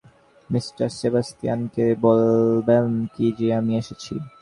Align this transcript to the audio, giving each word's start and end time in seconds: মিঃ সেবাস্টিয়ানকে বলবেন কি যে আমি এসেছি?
মিঃ 0.49 0.65
সেবাস্টিয়ানকে 0.99 1.85
বলবেন 2.05 2.85
কি 3.13 3.25
যে 3.37 3.47
আমি 3.59 3.73
এসেছি? 3.81 4.13